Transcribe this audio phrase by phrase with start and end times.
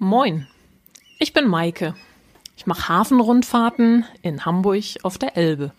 [0.00, 0.46] Moin,
[1.18, 1.96] ich bin Maike.
[2.56, 5.72] Ich mache Hafenrundfahrten in Hamburg auf der Elbe.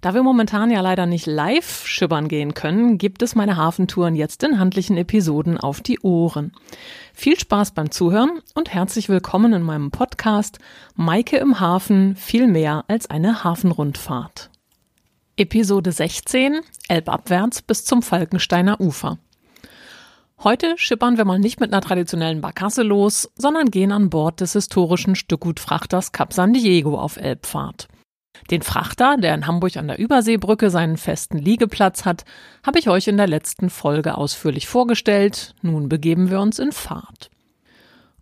[0.00, 4.42] Da wir momentan ja leider nicht live schippern gehen können, gibt es meine Hafentouren jetzt
[4.42, 6.54] in handlichen Episoden auf die Ohren.
[7.14, 10.58] Viel Spaß beim Zuhören und herzlich willkommen in meinem Podcast
[10.96, 14.50] Maike im Hafen viel mehr als eine Hafenrundfahrt.
[15.36, 19.18] Episode 16 Elbabwärts bis zum Falkensteiner Ufer.
[20.44, 24.52] Heute schippern wir mal nicht mit einer traditionellen Barkasse los, sondern gehen an Bord des
[24.52, 27.88] historischen Stückgutfrachters Cap San Diego auf Elbfahrt.
[28.50, 32.24] Den Frachter, der in Hamburg an der Überseebrücke seinen festen Liegeplatz hat,
[32.64, 35.54] habe ich euch in der letzten Folge ausführlich vorgestellt.
[35.62, 37.30] Nun begeben wir uns in Fahrt.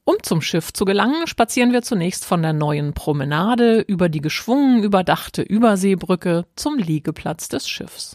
[0.04, 4.82] Um zum Schiff zu gelangen, spazieren wir zunächst von der neuen Promenade über die geschwungen
[4.82, 8.14] überdachte Überseebrücke zum Liegeplatz des Schiffs.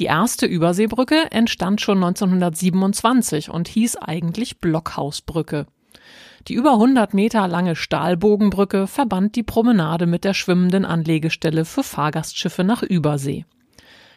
[0.00, 5.66] Die erste Überseebrücke entstand schon 1927 und hieß eigentlich Blockhausbrücke.
[6.48, 12.64] Die über 100 Meter lange Stahlbogenbrücke verband die Promenade mit der schwimmenden Anlegestelle für Fahrgastschiffe
[12.64, 13.44] nach Übersee.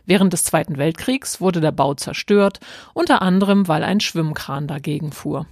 [0.06, 2.62] Während des Zweiten Weltkriegs wurde der Bau zerstört,
[2.94, 5.48] unter anderem weil ein Schwimmkran dagegen fuhr.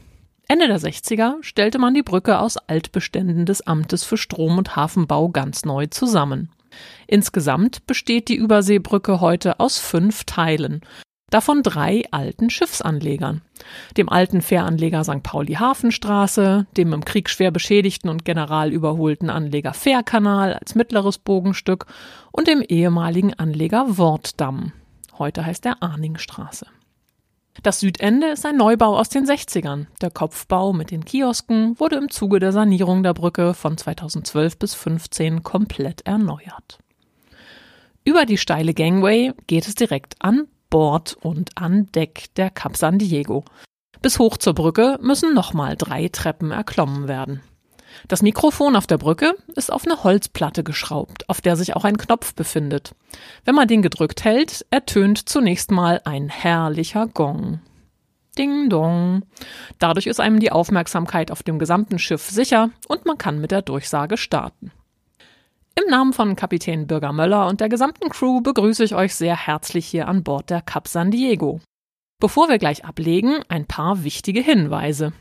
[0.48, 5.28] Ende der 60er stellte man die Brücke aus Altbeständen des Amtes für Strom- und Hafenbau
[5.28, 6.52] ganz neu zusammen.
[7.08, 10.82] Insgesamt besteht die Überseebrücke heute aus fünf Teilen,
[11.30, 13.42] davon drei alten Schiffsanlegern.
[13.98, 15.24] Dem alten Fähranleger St.
[15.24, 21.86] Pauli Hafenstraße, dem im Krieg schwer beschädigten und generalüberholten Anleger Fährkanal als mittleres Bogenstück
[22.32, 24.74] und dem ehemaligen Anleger Wortdamm.
[25.18, 26.68] Heute heißt er Arningstraße.
[27.64, 29.88] Das Südende ist ein Neubau aus den 60ern.
[30.02, 34.72] Der Kopfbau mit den Kiosken wurde im Zuge der Sanierung der Brücke von 2012 bis
[34.72, 36.80] 2015 komplett erneuert.
[38.04, 42.98] Über die steile Gangway geht es direkt an Bord und an Deck der Cap San
[42.98, 43.44] Diego.
[44.02, 47.42] Bis hoch zur Brücke müssen nochmal drei Treppen erklommen werden.
[48.08, 51.98] Das Mikrofon auf der Brücke ist auf eine Holzplatte geschraubt, auf der sich auch ein
[51.98, 52.94] Knopf befindet.
[53.46, 57.62] Wenn man den gedrückt hält, ertönt zunächst mal ein herrlicher Gong.
[58.38, 59.24] Ding dong.
[59.80, 63.62] Dadurch ist einem die Aufmerksamkeit auf dem gesamten Schiff sicher und man kann mit der
[63.62, 64.72] Durchsage starten.
[65.76, 69.86] Im Namen von Kapitän Birger Möller und der gesamten Crew begrüße ich euch sehr herzlich
[69.86, 71.60] hier an Bord der Cap San Diego.
[72.20, 75.14] Bevor wir gleich ablegen, ein paar wichtige Hinweise.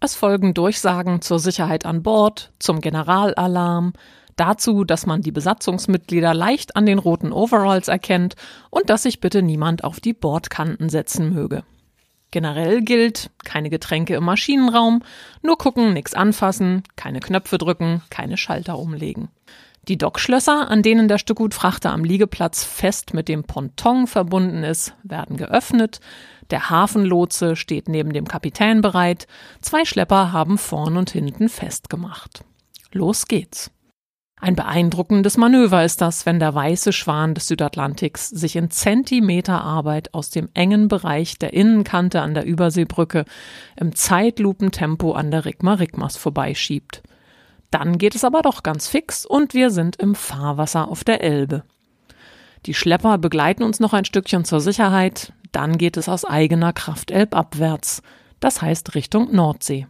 [0.00, 3.94] Es folgen Durchsagen zur Sicherheit an Bord, zum Generalalarm,
[4.36, 8.36] dazu, dass man die Besatzungsmitglieder leicht an den roten Overalls erkennt
[8.70, 11.64] und dass sich bitte niemand auf die Bordkanten setzen möge.
[12.30, 15.02] Generell gilt, keine Getränke im Maschinenraum,
[15.42, 19.28] nur gucken, nichts anfassen, keine Knöpfe drücken, keine Schalter umlegen.
[19.88, 25.36] Die Dockschlösser, an denen der Stückgutfrachter am Liegeplatz fest mit dem Ponton verbunden ist, werden
[25.36, 26.00] geöffnet.
[26.50, 29.28] Der Hafenlotse steht neben dem Kapitän bereit.
[29.60, 32.44] Zwei Schlepper haben vorn und hinten festgemacht.
[32.92, 33.70] Los geht's.
[34.38, 40.30] Ein beeindruckendes Manöver ist das, wenn der weiße Schwan des Südatlantiks sich in Zentimeterarbeit aus
[40.30, 43.24] dem engen Bereich der Innenkante an der Überseebrücke
[43.76, 47.02] im Zeitlupentempo an der Rigma Rigmas vorbeischiebt.
[47.70, 51.64] Dann geht es aber doch ganz fix und wir sind im Fahrwasser auf der Elbe.
[52.64, 57.10] Die Schlepper begleiten uns noch ein Stückchen zur Sicherheit, dann geht es aus eigener Kraft
[57.10, 58.02] elbabwärts,
[58.40, 59.86] das heißt Richtung Nordsee,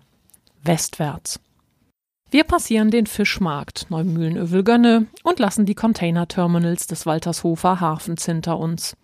[0.62, 1.40] westwärts.
[2.30, 8.96] Wir passieren den Fischmarkt Neumühlenövelgönne und lassen die Containerterminals des Waltershofer Hafens hinter uns.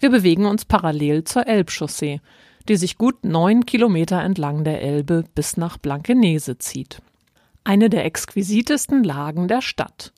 [0.00, 2.20] Wir bewegen uns parallel zur Elbchaussee,
[2.68, 7.00] die sich gut neun Kilometer entlang der Elbe bis nach Blankenese zieht
[7.64, 10.12] eine der exquisitesten Lagen der Stadt.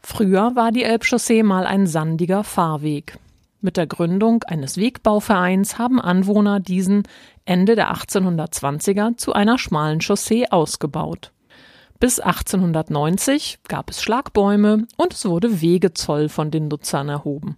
[0.00, 3.18] Früher war die Elbchaussee mal ein sandiger Fahrweg.
[3.60, 7.04] Mit der Gründung eines Wegbauvereins haben Anwohner diesen
[7.46, 11.32] Ende der 1820er zu einer schmalen Chaussee ausgebaut.
[11.98, 17.56] Bis 1890 gab es Schlagbäume und es wurde Wegezoll von den Nutzern erhoben.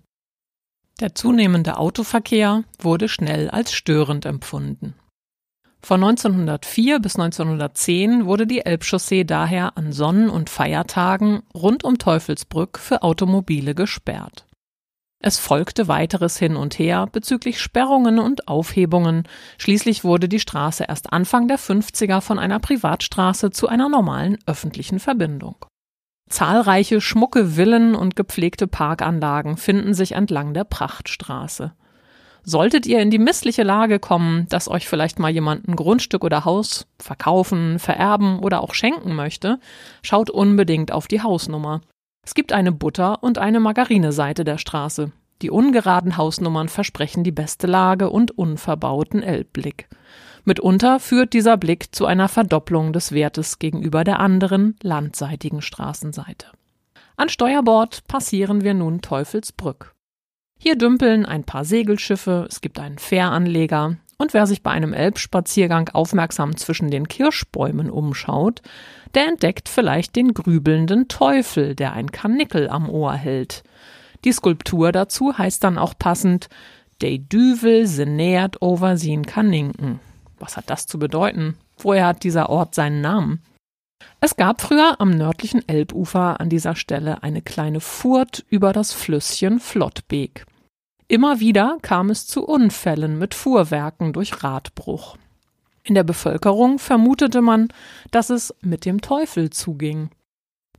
[1.00, 4.94] Der zunehmende Autoverkehr wurde schnell als störend empfunden.
[5.86, 12.80] Von 1904 bis 1910 wurde die Elbchaussee daher an Sonnen- und Feiertagen rund um Teufelsbrück
[12.80, 14.46] für Automobile gesperrt.
[15.22, 19.28] Es folgte weiteres Hin und Her bezüglich Sperrungen und Aufhebungen.
[19.58, 24.98] Schließlich wurde die Straße erst Anfang der 50er von einer Privatstraße zu einer normalen öffentlichen
[24.98, 25.66] Verbindung.
[26.28, 31.74] Zahlreiche schmucke Villen und gepflegte Parkanlagen finden sich entlang der Prachtstraße.
[32.48, 36.44] Solltet ihr in die missliche Lage kommen, dass euch vielleicht mal jemand ein Grundstück oder
[36.44, 39.58] Haus verkaufen, vererben oder auch schenken möchte,
[40.00, 41.80] schaut unbedingt auf die Hausnummer.
[42.24, 45.10] Es gibt eine Butter- und eine Margarineseite der Straße.
[45.42, 49.88] Die ungeraden Hausnummern versprechen die beste Lage und unverbauten Elbblick.
[50.44, 56.46] Mitunter führt dieser Blick zu einer Verdopplung des Wertes gegenüber der anderen landseitigen Straßenseite.
[57.16, 59.95] An Steuerbord passieren wir nun Teufelsbrück.
[60.58, 65.90] Hier dümpeln ein paar Segelschiffe, es gibt einen Fähranleger, und wer sich bei einem Elbspaziergang
[65.90, 68.62] aufmerksam zwischen den Kirschbäumen umschaut,
[69.14, 73.62] der entdeckt vielleicht den grübelnden Teufel, der ein Karnickel am Ohr hält.
[74.24, 76.48] Die Skulptur dazu heißt dann auch passend
[77.02, 80.00] De Düvel se nähert over sin Kaninken.
[80.38, 81.56] Was hat das zu bedeuten?
[81.76, 83.42] Woher hat dieser Ort seinen Namen?
[84.20, 89.60] Es gab früher am nördlichen Elbufer an dieser Stelle eine kleine Furt über das Flüsschen
[89.60, 90.46] Flottbeek.
[91.06, 95.16] Immer wieder kam es zu Unfällen mit Fuhrwerken durch Radbruch.
[95.84, 97.68] In der Bevölkerung vermutete man,
[98.10, 100.10] dass es mit dem Teufel zuging.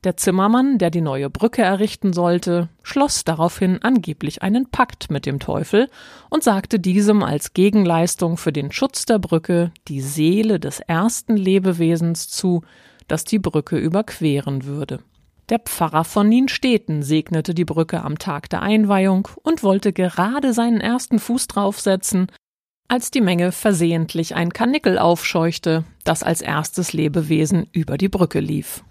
[0.04, 5.40] Der Zimmermann, der die neue Brücke errichten sollte, schloss daraufhin angeblich einen Pakt mit dem
[5.40, 5.90] Teufel
[6.30, 12.28] und sagte diesem als Gegenleistung für den Schutz der Brücke die Seele des ersten Lebewesens
[12.28, 12.64] zu,
[13.08, 15.00] das die Brücke überqueren würde.
[15.50, 20.82] Der Pfarrer von Nienstedten segnete die Brücke am Tag der Einweihung und wollte gerade seinen
[20.82, 22.28] ersten Fuß draufsetzen,
[22.90, 28.84] als die Menge versehentlich ein Karnickel aufscheuchte, das als erstes Lebewesen über die Brücke lief.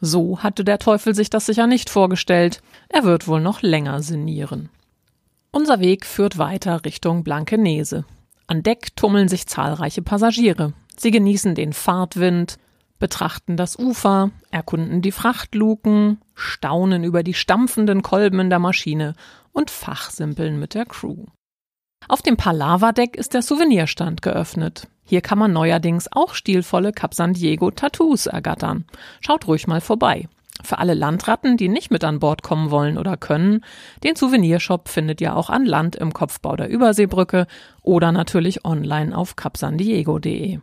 [0.00, 4.70] So hatte der Teufel sich das sicher nicht vorgestellt, er wird wohl noch länger sinnieren.
[5.52, 8.04] Unser Weg führt weiter Richtung Blankenese.
[8.46, 10.72] An Deck tummeln sich zahlreiche Passagiere.
[10.96, 12.56] Sie genießen den Fahrtwind,
[13.00, 19.14] betrachten das Ufer, erkunden die Frachtluken, staunen über die stampfenden Kolben in der Maschine
[19.50, 21.26] und fachsimpeln mit der Crew.
[22.08, 24.86] Auf dem Palava-Deck ist der Souvenirstand geöffnet.
[25.04, 28.84] Hier kann man neuerdings auch stilvolle Cap San Diego Tattoos ergattern.
[29.20, 30.28] Schaut ruhig mal vorbei.
[30.62, 33.64] Für alle Landratten, die nicht mit an Bord kommen wollen oder können,
[34.04, 37.46] den Souvenirshop findet ihr auch an Land im Kopfbau der Überseebrücke
[37.82, 40.60] oder natürlich online auf capsandiego.de.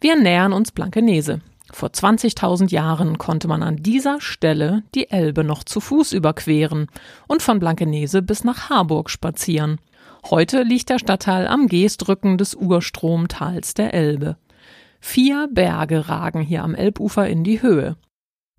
[0.00, 1.40] Wir nähern uns Blankenese.
[1.74, 6.86] Vor 20.000 Jahren konnte man an dieser Stelle die Elbe noch zu Fuß überqueren
[7.26, 9.80] und von Blankenese bis nach Harburg spazieren.
[10.30, 14.36] Heute liegt der Stadtteil am Geestrücken des Urstromtals der Elbe.
[15.00, 17.96] Vier Berge ragen hier am Elbufer in die Höhe.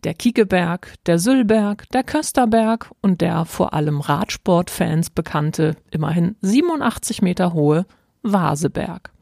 [0.04, 7.54] Der Kiekeberg, der Süllberg, der Kösterberg und der vor allem Radsportfans bekannte, immerhin 87 Meter
[7.54, 7.86] hohe
[8.24, 9.15] Vaseberg.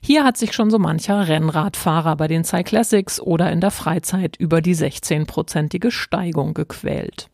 [0.00, 4.60] Hier hat sich schon so mancher Rennradfahrer bei den Cyclassics oder in der Freizeit über
[4.62, 7.28] die 16-prozentige Steigung gequält.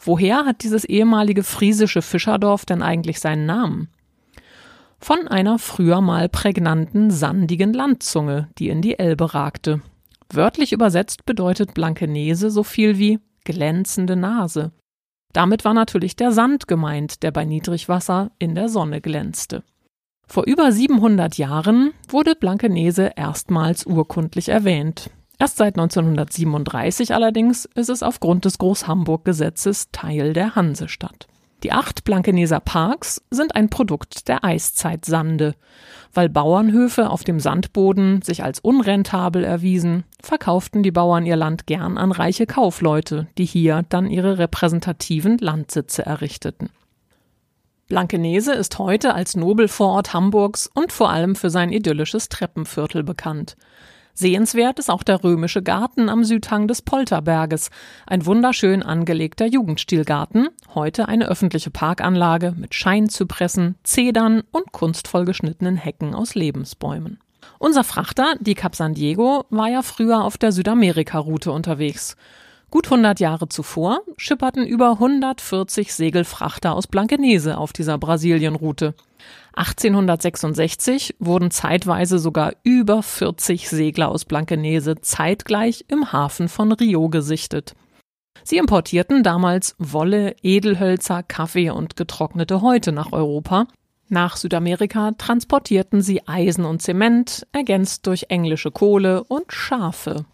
[0.00, 3.88] Woher hat dieses ehemalige friesische Fischerdorf denn eigentlich seinen Namen?
[4.98, 9.80] Von einer früher mal prägnanten, sandigen Landzunge, die in die Elbe ragte.
[10.32, 14.72] Wörtlich übersetzt bedeutet Blankenese so viel wie glänzende Nase.
[15.32, 19.62] Damit war natürlich der Sand gemeint, der bei Niedrigwasser in der Sonne glänzte.
[20.32, 25.10] Vor über 700 Jahren wurde Blankenese erstmals urkundlich erwähnt.
[25.38, 31.26] Erst seit 1937 allerdings ist es aufgrund des Groß-Hamburg-Gesetzes Teil der Hansestadt.
[31.64, 35.54] Die acht Blankeneser Parks sind ein Produkt der Eiszeitsande.
[36.14, 41.98] Weil Bauernhöfe auf dem Sandboden sich als unrentabel erwiesen, verkauften die Bauern ihr Land gern
[41.98, 46.70] an reiche Kaufleute, die hier dann ihre repräsentativen Landsitze errichteten.
[47.92, 53.54] Blankenese ist heute als Nobelvorort Hamburgs und vor allem für sein idyllisches Treppenviertel bekannt.
[54.14, 57.68] Sehenswert ist auch der römische Garten am Südhang des Polterberges,
[58.06, 66.14] ein wunderschön angelegter Jugendstilgarten, heute eine öffentliche Parkanlage mit Scheinzypressen, Zedern und kunstvoll geschnittenen Hecken
[66.14, 67.18] aus Lebensbäumen.
[67.58, 72.16] Unser Frachter, die Cap San Diego, war ja früher auf der Südamerika-Route unterwegs.
[72.72, 78.94] Gut 100 Jahre zuvor schipperten über 140 Segelfrachter aus Blankenese auf dieser Brasilienroute.
[79.54, 87.74] 1866 wurden zeitweise sogar über 40 Segler aus Blankenese zeitgleich im Hafen von Rio gesichtet.
[88.42, 93.66] Sie importierten damals Wolle, Edelhölzer, Kaffee und getrocknete Häute nach Europa.
[94.08, 100.24] Nach Südamerika transportierten sie Eisen und Zement, ergänzt durch englische Kohle und Schafe.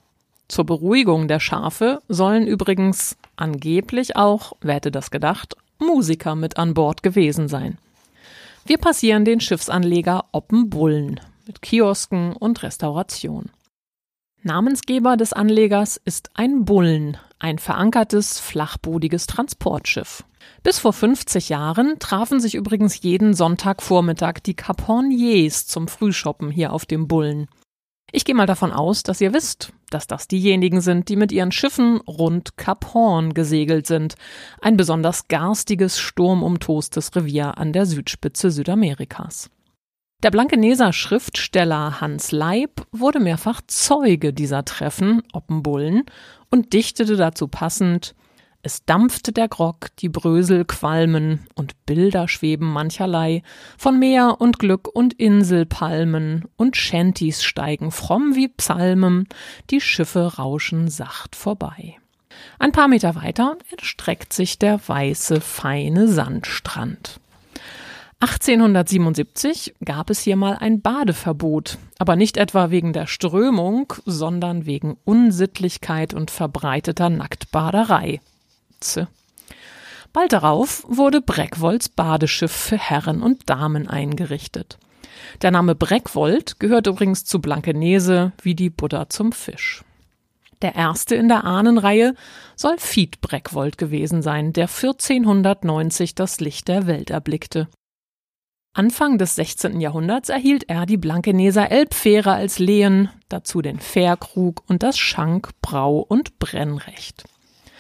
[0.49, 6.75] Zur Beruhigung der Schafe sollen übrigens angeblich auch, wer hätte das gedacht, Musiker mit an
[6.75, 7.79] Bord gewesen sein.
[8.67, 13.51] Wir passieren den Schiffsanleger Oppenbullen mit Kiosken und Restauration.
[14.43, 20.25] Namensgeber des Anlegers ist ein Bullen, ein verankertes, flachbodiges Transportschiff.
[20.63, 26.87] Bis vor 50 Jahren trafen sich übrigens jeden Sonntagvormittag die Caporniers zum Frühshoppen hier auf
[26.87, 27.49] dem Bullen.
[28.11, 31.53] Ich gehe mal davon aus, dass ihr wisst, dass das diejenigen sind, die mit ihren
[31.53, 34.15] Schiffen rund Kap Horn gesegelt sind,
[34.63, 39.51] ein besonders garstiges, sturmumtostes Revier an der Südspitze Südamerikas.
[40.23, 46.05] Der Blankeneser Schriftsteller Hans Leib wurde mehrfach Zeuge dieser Treffen, Oppenbullen,
[46.51, 48.15] und dichtete dazu passend
[48.63, 53.43] es dampfte der Grog, die Brösel qualmen und Bilder schweben mancherlei
[53.77, 59.29] von Meer und Glück und Inselpalmen und Shanties steigen fromm wie Psalmen,
[59.71, 61.97] die Schiffe rauschen sacht vorbei.
[62.59, 67.21] Ein paar Meter weiter erstreckt sich der weiße, feine Sandstrand.
[68.21, 74.97] 1877 gab es hier mal ein Badeverbot, aber nicht etwa wegen der Strömung, sondern wegen
[75.05, 78.21] Unsittlichkeit und verbreiteter Nacktbaderei.
[80.13, 84.79] Bald darauf wurde Breckwolds Badeschiff für Herren und Damen eingerichtet.
[85.43, 89.85] Der Name Breckwold gehört übrigens zu Blankenese wie die Buddha zum Fisch.
[90.63, 92.15] Der erste in der Ahnenreihe
[92.57, 97.69] soll Fied Breckwold gewesen sein, der 1490 das Licht der Welt erblickte.
[98.75, 99.81] Anfang des 16.
[99.81, 106.01] Jahrhunderts erhielt er die Blankeneser Elbfähre als Lehen, dazu den Fährkrug und das Schank-, Brau-
[106.01, 107.25] und Brennrecht.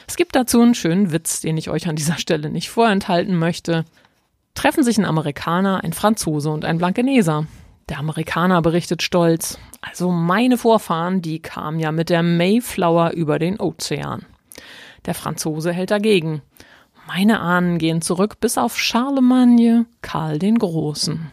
[0.08, 3.84] Es gibt dazu einen schönen Witz, den ich euch an dieser Stelle nicht vorenthalten möchte.
[4.54, 7.46] Treffen sich ein Amerikaner, ein Franzose und ein Blankeneser.
[7.90, 13.60] Der Amerikaner berichtet stolz, also meine Vorfahren, die kamen ja mit der Mayflower über den
[13.60, 14.24] Ozean.
[15.06, 16.42] Der Franzose hält dagegen.
[17.06, 21.30] Meine Ahnen gehen zurück bis auf Charlemagne, Karl den Großen.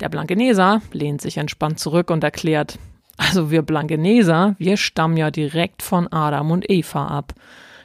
[0.00, 2.78] Der Blankeneser lehnt sich entspannt zurück und erklärt,
[3.16, 7.34] also wir Blankeneser, wir stammen ja direkt von Adam und Eva ab.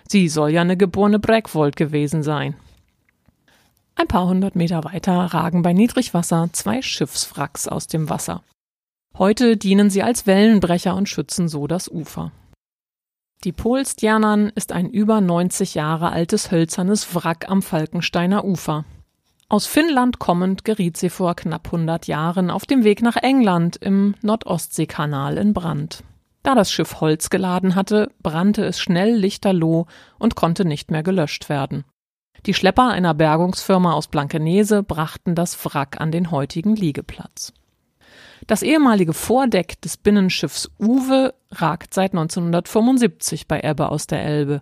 [0.09, 2.55] Sie soll ja eine geborene Breckwold gewesen sein.
[3.95, 8.43] Ein paar hundert Meter weiter ragen bei Niedrigwasser zwei Schiffswracks aus dem Wasser.
[9.17, 12.31] Heute dienen sie als Wellenbrecher und schützen so das Ufer.
[13.43, 18.85] Die Polstjernern ist ein über 90 Jahre altes hölzernes Wrack am Falkensteiner Ufer.
[19.49, 24.15] Aus Finnland kommend geriet sie vor knapp 100 Jahren auf dem Weg nach England im
[24.21, 26.03] Nordostseekanal in Brand.
[26.47, 29.85] Da das Schiff Holz geladen hatte, brannte es schnell lichterloh
[30.17, 31.83] und konnte nicht mehr gelöscht werden.
[32.45, 37.51] Die Schlepper einer Bergungsfirma aus Blankenese brachten das Wrack an den heutigen Liegeplatz.
[38.47, 44.61] Das ehemalige Vordeck des Binnenschiffs Uwe ragt seit 1975 bei Ebbe aus der Elbe.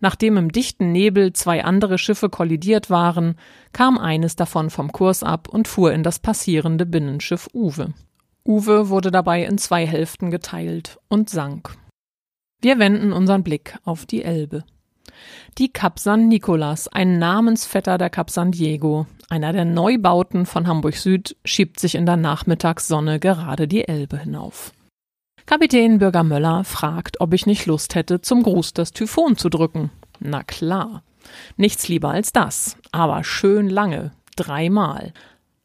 [0.00, 3.36] Nachdem im dichten Nebel zwei andere Schiffe kollidiert waren,
[3.74, 7.92] kam eines davon vom Kurs ab und fuhr in das passierende Binnenschiff Uwe.
[8.46, 11.76] Uwe wurde dabei in zwei Hälften geteilt und sank.
[12.60, 14.64] Wir wenden unseren Blick auf die Elbe.
[15.58, 20.96] Die Cap San Nicolas, ein Namensvetter der Cap San Diego, einer der Neubauten von Hamburg
[20.96, 24.72] Süd, schiebt sich in der Nachmittagssonne gerade die Elbe hinauf.
[25.46, 29.90] Kapitän Bürger Möller fragt, ob ich nicht Lust hätte, zum Gruß das Typhon zu drücken.
[30.20, 31.02] Na klar.
[31.56, 35.12] Nichts lieber als das, aber schön lange, dreimal.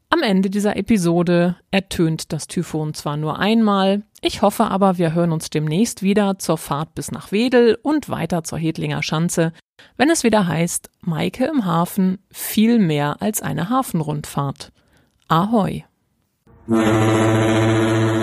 [0.10, 5.34] Am Ende dieser Episode ertönt das Typhon zwar nur einmal, ich hoffe aber, wir hören
[5.34, 9.52] uns demnächst wieder zur Fahrt bis nach Wedel und weiter zur Hedlinger Schanze,
[9.98, 14.72] wenn es wieder heißt, Maike im Hafen viel mehr als eine Hafenrundfahrt.
[15.28, 15.84] Ahoi!